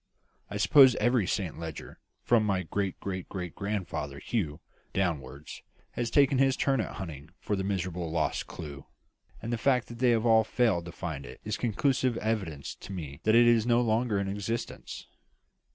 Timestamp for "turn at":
6.57-6.93